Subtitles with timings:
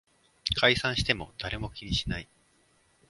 [0.59, 2.27] 解散しても誰も気にしない